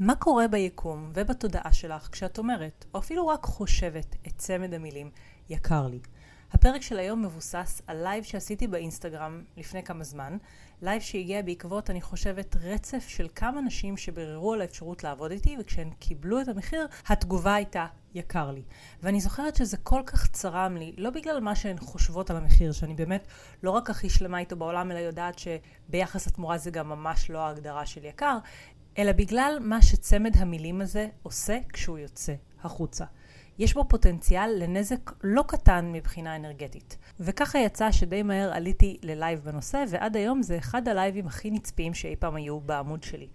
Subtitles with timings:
[0.00, 5.10] מה קורה ביקום ובתודעה שלך כשאת אומרת, או אפילו רק חושבת, את צמד המילים
[5.48, 6.00] יקר לי?
[6.52, 10.36] הפרק של היום מבוסס על לייב שעשיתי באינסטגרם לפני כמה זמן,
[10.82, 15.90] לייב שהגיע בעקבות, אני חושבת, רצף של כמה נשים שביררו על האפשרות לעבוד איתי, וכשהן
[15.98, 18.62] קיבלו את המחיר, התגובה הייתה יקר לי.
[19.02, 22.94] ואני זוכרת שזה כל כך צרם לי, לא בגלל מה שהן חושבות על המחיר, שאני
[22.94, 23.26] באמת
[23.62, 27.86] לא רק הכי שלמה איתו בעולם, אלא יודעת שביחס לתמורה זה גם ממש לא ההגדרה
[27.86, 28.38] של יקר,
[28.98, 33.04] אלא בגלל מה שצמד המילים הזה עושה כשהוא יוצא החוצה.
[33.58, 36.96] יש בו פוטנציאל לנזק לא קטן מבחינה אנרגטית.
[37.20, 42.16] וככה יצא שדי מהר עליתי ללייב בנושא, ועד היום זה אחד הלייבים הכי נצפיים שאי
[42.16, 43.28] פעם היו בעמוד שלי.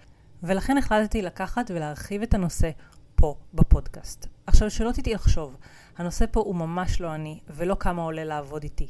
[0.44, 2.70] ולכן החלטתי לקחת ולהרחיב את הנושא
[3.16, 4.28] פה בפודקאסט.
[4.48, 5.58] עכשיו שלא תטעי לחשוב,
[5.98, 8.88] הנושא פה הוא ממש לא אני, ולא כמה עולה לעבוד איתי.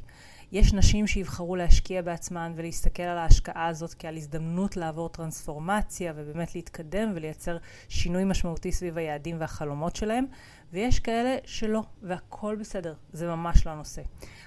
[0.55, 7.11] יש נשים שיבחרו להשקיע בעצמן ולהסתכל על ההשקעה הזאת כעל הזדמנות לעבור טרנספורמציה ובאמת להתקדם
[7.15, 7.57] ולייצר
[7.89, 10.25] שינוי משמעותי סביב היעדים והחלומות שלהם,
[10.73, 14.01] ויש כאלה שלא, והכל בסדר, זה ממש לא הנושא.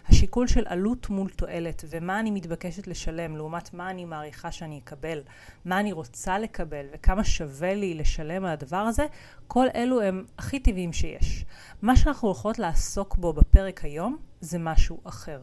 [0.08, 5.22] השיקול של עלות מול תועלת ומה אני מתבקשת לשלם לעומת מה אני מעריכה שאני אקבל,
[5.64, 9.06] מה אני רוצה לקבל וכמה שווה לי לשלם על הדבר הזה,
[9.46, 11.44] כל אלו הם הכי טבעיים שיש.
[11.82, 15.40] מה שאנחנו הולכות לעסוק בו בפרק היום זה משהו אחר.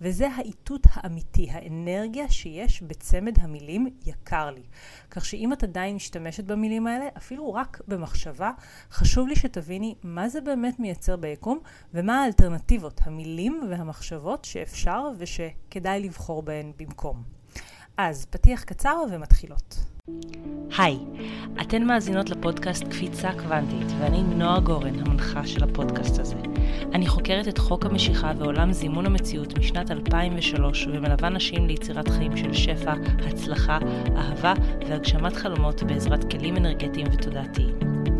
[0.00, 4.62] וזה האיתות האמיתי, האנרגיה שיש בצמד המילים יקר לי.
[5.10, 8.50] כך שאם את עדיין משתמשת במילים האלה, אפילו רק במחשבה,
[8.90, 11.58] חשוב לי שתביני מה זה באמת מייצר ביקום
[11.94, 17.22] ומה האלטרנטיבות, המילים והמחשבות שאפשר ושכדאי לבחור בהן במקום.
[17.96, 19.87] אז פתיח קצר ומתחילות.
[20.78, 20.98] היי,
[21.60, 26.36] אתן מאזינות לפודקאסט קפיצה קוונטית, ואני נועה גורן, המנחה של הפודקאסט הזה.
[26.94, 32.52] אני חוקרת את חוק המשיכה ועולם זימון המציאות משנת 2003, ומלווה נשים ליצירת חיים של
[32.52, 32.94] שפע,
[33.28, 33.78] הצלחה,
[34.16, 34.54] אהבה
[34.88, 37.87] והגשמת חלומות בעזרת כלים אנרגטיים ותודעתיים.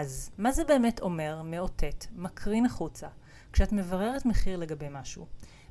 [0.00, 3.08] אז, מה זה באמת אומר, מאותת, מקרין החוצה,
[3.52, 5.26] כשאת מבררת מחיר לגבי משהו,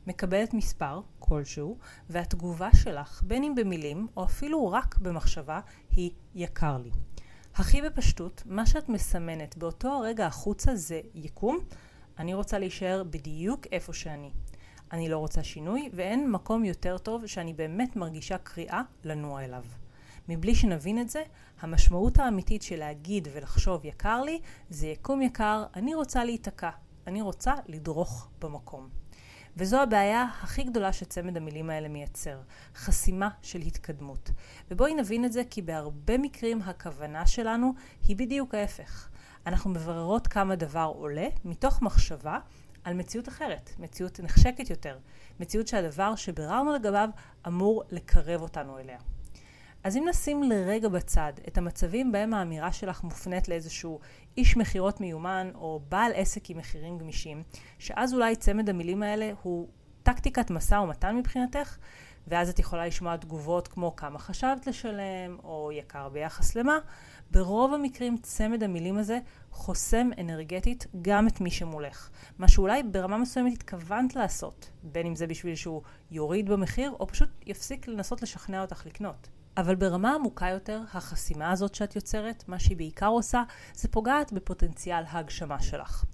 [0.08, 1.78] מקבלת מספר כלשהו,
[2.10, 5.60] והתגובה שלך, בין אם במילים או אפילו רק במחשבה,
[5.92, 6.92] היא יקר לי.
[7.56, 11.58] הכי בפשטות, מה שאת מסמנת באותו הרגע החוצה זה יקום,
[12.20, 14.32] אני רוצה להישאר בדיוק איפה שאני.
[14.92, 19.64] אני לא רוצה שינוי, ואין מקום יותר טוב שאני באמת מרגישה קריאה לנוע אליו.
[20.30, 21.24] מבלי שנבין את זה,
[21.62, 26.70] המשמעות האמיתית של להגיד ולחשוב יקר לי, זה יקום יקר, אני רוצה להיתקע,
[27.08, 28.90] אני רוצה לדרוך במקום.
[29.58, 32.40] וזו הבעיה הכי גדולה שצמד המילים האלה מייצר,
[32.76, 34.32] חסימה של התקדמות.
[34.72, 37.74] ובואי נבין את זה כי בהרבה מקרים הכוונה שלנו
[38.08, 39.10] היא בדיוק ההפך.
[39.46, 42.40] אנחנו מבררות כמה דבר עולה מתוך מחשבה
[42.84, 44.98] על מציאות אחרת, מציאות נחשקת יותר,
[45.40, 47.10] מציאות שהדבר שביררנו לגביו
[47.48, 48.98] אמור לקרב אותנו אליה.
[49.84, 54.00] אז אם נשים לרגע בצד את המצבים בהם האמירה שלך מופנית לאיזשהו
[54.38, 57.44] איש מכירות מיומן או בעל עסק עם מחירים גמישים,
[57.80, 59.68] שאז אולי צמד המילים האלה הוא
[60.04, 61.78] טקטיקת משא ומתן מבחינתך,
[62.28, 66.78] ואז את יכולה לשמוע תגובות כמו כמה חשבת לשלם, או יקר ביחס למה.
[67.32, 69.20] ברוב המקרים צמד המילים הזה
[69.52, 72.10] חוסם אנרגטית גם את מי שמולך.
[72.38, 77.30] מה שאולי ברמה מסוימת התכוונת לעשות, בין אם זה בשביל שהוא יוריד במחיר, או פשוט
[77.46, 79.30] יפסיק לנסות לשכנע אותך לקנות.
[79.60, 83.44] אבל ברמה עמוקה יותר, החסימה הזאת שאת יוצרת, מה שהיא בעיקר עושה,
[83.74, 86.06] זה פוגעת בפוטנציאל ההגשמה שלך.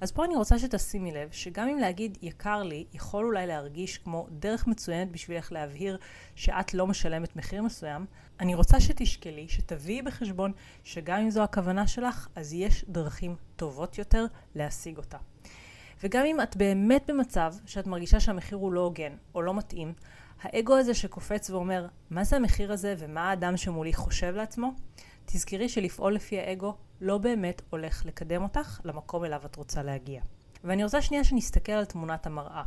[0.00, 4.26] אז פה אני רוצה שתשימי לב שגם אם להגיד יקר לי, יכול אולי להרגיש כמו
[4.30, 5.98] דרך מצוינת בשבילך להבהיר
[6.34, 8.06] שאת לא משלמת מחיר מסוים,
[8.40, 10.52] אני רוצה שתשקלי, שתביאי בחשבון
[10.84, 15.18] שגם אם זו הכוונה שלך, אז יש דרכים טובות יותר להשיג אותה.
[16.02, 19.92] וגם אם את באמת במצב שאת מרגישה שהמחיר הוא לא הוגן או לא מתאים,
[20.42, 24.72] האגו הזה שקופץ ואומר, מה זה המחיר הזה ומה האדם שמולי חושב לעצמו?
[25.26, 30.22] תזכרי שלפעול לפי האגו לא באמת הולך לקדם אותך למקום אליו את רוצה להגיע.
[30.64, 32.62] ואני רוצה שנייה שנסתכל על תמונת המראה.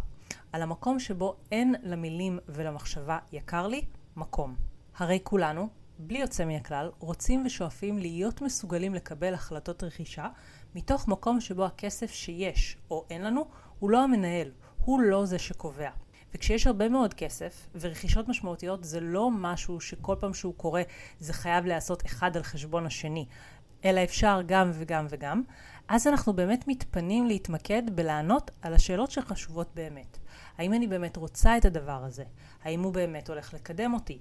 [0.52, 3.86] על המקום שבו אין למילים ולמחשבה יקר לי,
[4.16, 4.56] מקום.
[4.98, 5.70] הרי כולנו,
[6.00, 10.28] בלי יוצא מהכלל, רוצים ושואפים להיות מסוגלים לקבל החלטות רכישה
[10.76, 13.46] מתוך מקום שבו הכסף שיש או אין לנו
[13.80, 14.52] הוא לא המנהל,
[14.86, 15.90] הוא לא זה שקובע.
[16.38, 20.82] וכשיש הרבה מאוד כסף, ורכישות משמעותיות זה לא משהו שכל פעם שהוא קורה
[21.20, 23.26] זה חייב להיעשות אחד על חשבון השני,
[23.86, 25.42] אלא אפשר גם וגם וגם,
[25.88, 30.18] אז אנחנו באמת מתפנים להתמקד בלענות על השאלות שחשובות באמת.
[30.58, 32.24] האם אני באמת רוצה את הדבר הזה?
[32.64, 34.20] האם הוא באמת הולך לקדם אותי?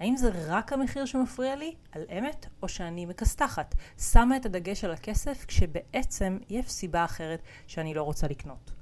[0.00, 4.90] האם זה רק המחיר שמפריע לי, על אמת, או שאני מכסתחת, שמה את הדגש על
[4.90, 8.77] הכסף כשבעצם יש סיבה אחרת שאני לא רוצה לקנות.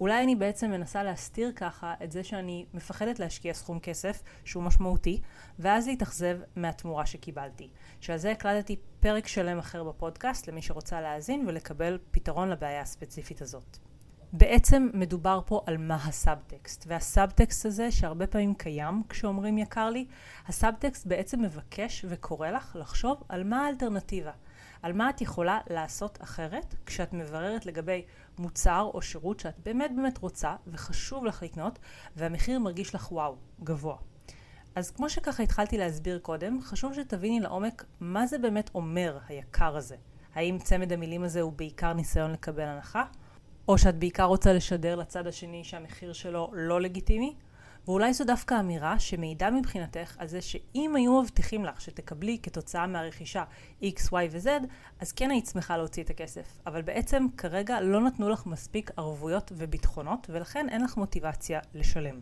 [0.00, 5.20] אולי אני בעצם מנסה להסתיר ככה את זה שאני מפחדת להשקיע סכום כסף שהוא משמעותי,
[5.58, 7.68] ואז להתאכזב מהתמורה שקיבלתי.
[8.00, 13.78] שעל זה הקלטתי פרק שלם אחר בפודקאסט למי שרוצה להאזין ולקבל פתרון לבעיה הספציפית הזאת.
[14.32, 20.06] בעצם מדובר פה על מה הסאבטקסט, והסאבטקסט הזה שהרבה פעמים קיים כשאומרים יקר לי,
[20.46, 24.32] הסאבטקסט בעצם מבקש וקורא לך לחשוב על מה האלטרנטיבה.
[24.82, 28.04] על מה את יכולה לעשות אחרת כשאת מבררת לגבי
[28.38, 31.78] מוצר או שירות שאת באמת באמת רוצה וחשוב לך לקנות
[32.16, 33.96] והמחיר מרגיש לך וואו, גבוה.
[34.74, 39.96] אז כמו שככה התחלתי להסביר קודם, חשוב שתביני לעומק מה זה באמת אומר היקר הזה.
[40.34, 43.04] האם צמד המילים הזה הוא בעיקר ניסיון לקבל הנחה?
[43.68, 47.36] או שאת בעיקר רוצה לשדר לצד השני שהמחיר שלו לא לגיטימי?
[47.88, 53.44] ואולי זו דווקא אמירה שמעידה מבחינתך על זה שאם היו מבטיחים לך שתקבלי כתוצאה מהרכישה
[53.82, 54.48] X, Y ו-Z,
[55.00, 56.58] אז כן היית שמחה להוציא את הכסף.
[56.66, 62.20] אבל בעצם כרגע לא נתנו לך מספיק ערבויות וביטחונות, ולכן אין לך מוטיבציה לשלם.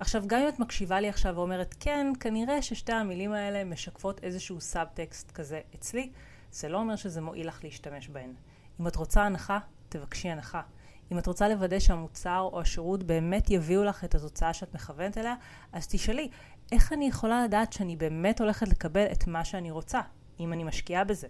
[0.00, 4.60] עכשיו, גם אם את מקשיבה לי עכשיו ואומרת, כן, כנראה ששתי המילים האלה משקפות איזשהו
[4.60, 6.10] סאבטקסט כזה אצלי,
[6.52, 8.34] זה לא אומר שזה מועיל לך להשתמש בהן.
[8.80, 9.58] אם את רוצה הנחה,
[9.88, 10.62] תבקשי הנחה.
[11.12, 15.34] אם את רוצה לוודא שהמוצר או השירות באמת יביאו לך את התוצאה שאת מכוונת אליה,
[15.72, 16.30] אז תשאלי,
[16.72, 20.00] איך אני יכולה לדעת שאני באמת הולכת לקבל את מה שאני רוצה,
[20.40, 21.28] אם אני משקיעה בזה?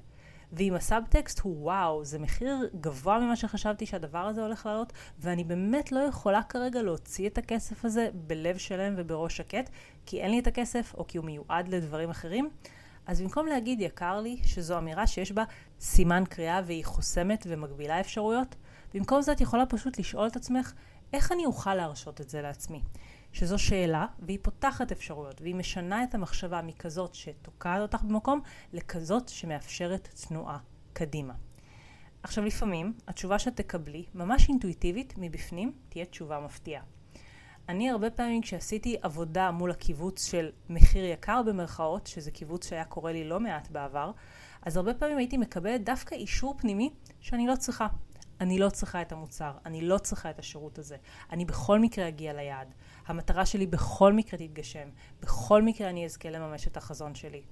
[0.53, 5.93] ואם הסאבטקסט הוא וואו, זה מחיר גבוה ממה שחשבתי שהדבר הזה הולך לעלות, ואני באמת
[5.93, 9.71] לא יכולה כרגע להוציא את הכסף הזה בלב שלם ובראש שקט,
[10.07, 12.51] כי אין לי את הכסף, או כי הוא מיועד לדברים אחרים,
[13.07, 15.45] אז במקום להגיד יקר לי, שזו אמירה שיש בה
[15.81, 18.57] סימן קריאה והיא חוסמת ומגבילה אפשרויות,
[18.95, 20.73] במקום זה את יכולה פשוט לשאול את עצמך,
[21.13, 22.83] איך אני אוכל להרשות את זה לעצמי?
[23.33, 28.41] שזו שאלה, והיא פותחת אפשרויות, והיא משנה את המחשבה מכזאת שתוקעת אותך במקום,
[28.73, 30.59] לכזאת שמאפשרת תנועה
[30.93, 31.35] קדימה.
[32.23, 36.83] עכשיו לפעמים, התשובה שתקבלי, ממש אינטואיטיבית, מבפנים, תהיה תשובה מפתיעה.
[37.69, 43.13] אני הרבה פעמים כשעשיתי עבודה מול הקיבוץ של מחיר יקר במרכאות, שזה קיבוץ שהיה קורה
[43.13, 44.11] לי לא מעט בעבר,
[44.63, 46.91] אז הרבה פעמים הייתי מקבלת דווקא אישור פנימי
[47.21, 47.87] שאני לא צריכה.
[48.41, 50.97] אני לא צריכה את המוצר, אני לא צריכה את השירות הזה.
[51.33, 52.75] אני בכל מקרה אגיע ליעד.
[53.07, 54.89] המטרה שלי בכל מקרה תתגשם.
[55.23, 57.43] בכל מקרה אני אזכה לממש את החזון שלי.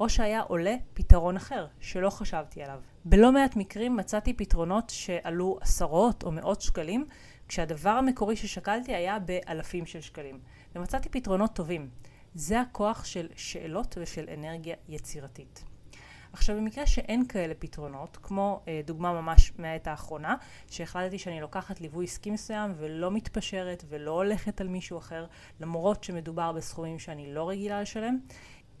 [0.00, 2.80] או שהיה עולה פתרון אחר, שלא חשבתי עליו.
[3.04, 7.06] בלא מעט מקרים מצאתי פתרונות שעלו עשרות או מאות שקלים,
[7.48, 10.40] כשהדבר המקורי ששקלתי היה באלפים של שקלים.
[10.74, 11.90] ומצאתי פתרונות טובים.
[12.34, 15.64] זה הכוח של שאלות ושל אנרגיה יצירתית.
[16.38, 20.36] עכשיו במקרה שאין כאלה פתרונות, כמו אה, דוגמה ממש מהעת האחרונה,
[20.70, 25.26] שהחלטתי שאני לוקחת ליווי עסקי מסוים ולא מתפשרת ולא הולכת על מישהו אחר,
[25.60, 28.18] למרות שמדובר בסכומים שאני לא רגילה לשלם,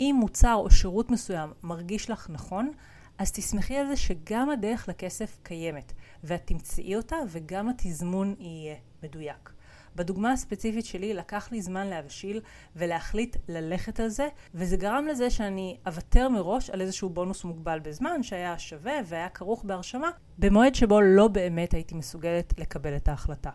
[0.00, 2.70] אם מוצר או שירות מסוים מרגיש לך נכון,
[3.18, 5.92] אז תסמכי על זה שגם הדרך לכסף קיימת,
[6.24, 9.50] ואת תמצאי אותה וגם התזמון יהיה מדויק.
[9.98, 12.40] בדוגמה הספציפית שלי לקח לי זמן להבשיל
[12.76, 18.22] ולהחליט ללכת על זה, וזה גרם לזה שאני אוותר מראש על איזשהו בונוס מוגבל בזמן
[18.22, 23.50] שהיה שווה והיה כרוך בהרשמה, במועד שבו לא באמת הייתי מסוגלת לקבל את ההחלטה.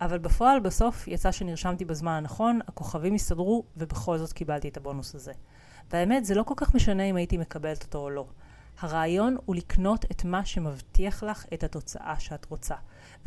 [0.00, 5.32] אבל בפועל בסוף יצא שנרשמתי בזמן הנכון, הכוכבים הסתדרו ובכל זאת קיבלתי את הבונוס הזה.
[5.90, 8.26] והאמת זה לא כל כך משנה אם הייתי מקבלת אותו או לא.
[8.80, 12.74] הרעיון הוא לקנות את מה שמבטיח לך את התוצאה שאת רוצה.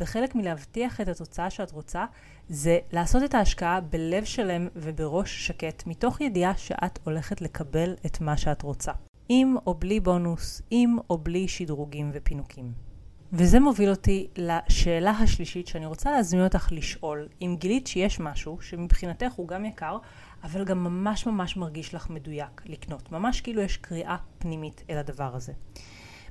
[0.00, 2.04] וחלק מלהבטיח את התוצאה שאת רוצה
[2.48, 8.36] זה לעשות את ההשקעה בלב שלם ובראש שקט, מתוך ידיעה שאת הולכת לקבל את מה
[8.36, 8.92] שאת רוצה.
[9.28, 12.91] עם או בלי בונוס, עם או בלי שדרוגים ופינוקים.
[13.34, 19.32] וזה מוביל אותי לשאלה השלישית שאני רוצה להזמין אותך לשאול, אם גילית שיש משהו שמבחינתך
[19.32, 19.98] הוא גם יקר,
[20.44, 23.12] אבל גם ממש ממש מרגיש לך מדויק לקנות.
[23.12, 25.52] ממש כאילו יש קריאה פנימית אל הדבר הזה.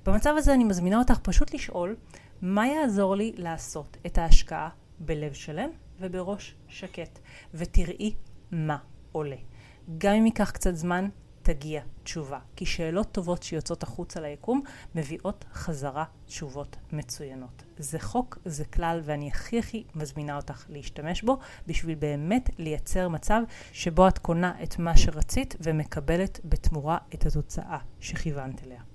[0.05, 1.95] במצב הזה אני מזמינה אותך פשוט לשאול,
[2.41, 7.19] מה יעזור לי לעשות את ההשקעה בלב שלם ובראש שקט,
[7.53, 8.13] ותראי
[8.51, 8.77] מה
[9.11, 9.37] עולה.
[9.97, 11.09] גם אם ייקח קצת זמן,
[11.43, 12.39] תגיע תשובה.
[12.55, 14.61] כי שאלות טובות שיוצאות החוצה ליקום
[14.95, 17.63] מביאות חזרה תשובות מצוינות.
[17.77, 23.41] זה חוק, זה כלל, ואני הכי הכי מזמינה אותך להשתמש בו בשביל באמת לייצר מצב
[23.71, 28.90] שבו את קונה את מה שרצית ומקבלת בתמורה את התוצאה שכיוונת אליה.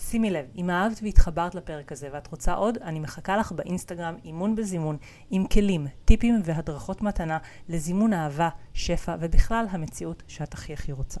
[0.00, 4.56] שימי לב, אם אהבת והתחברת לפרק הזה ואת רוצה עוד, אני מחכה לך באינסטגרם אימון
[4.56, 4.96] בזימון
[5.30, 7.38] עם כלים, טיפים והדרכות מתנה
[7.68, 11.20] לזימון אהבה, שפע ובכלל המציאות שאת הכי הכי רוצה.